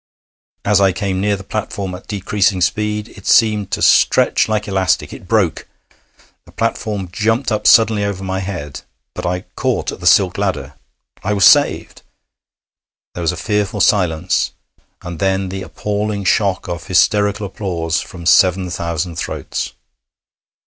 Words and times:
As 0.65 0.81
I 0.81 0.93
came 0.93 1.21
near 1.21 1.35
the 1.35 1.43
platform 1.43 1.93
at 1.93 2.07
decreasing 2.07 2.59
speed, 2.61 3.09
it 3.09 3.27
seemed 3.27 3.69
to 3.69 3.83
stretch 3.83 4.49
like 4.49 4.67
elastic. 4.67 5.13
It 5.13 5.27
broke! 5.27 5.67
The 6.45 6.51
platform 6.51 7.07
jumped 7.11 7.51
up 7.51 7.67
suddenly 7.67 8.03
over 8.03 8.23
my 8.23 8.39
head, 8.39 8.81
but 9.13 9.27
I 9.27 9.41
caught 9.55 9.91
at 9.91 9.99
the 9.99 10.07
silk 10.07 10.39
ladder. 10.39 10.73
I 11.23 11.33
was 11.33 11.45
saved! 11.45 12.01
There 13.13 13.21
was 13.21 13.31
a 13.31 13.37
fearful 13.37 13.79
silence, 13.79 14.53
and 15.03 15.19
then 15.19 15.49
the 15.49 15.61
appalling 15.61 16.23
shock 16.25 16.67
of 16.67 16.87
hysterical 16.87 17.45
applause 17.45 18.01
from 18.01 18.25
seven 18.25 18.71
thousand 18.71 19.17
throats. 19.17 19.73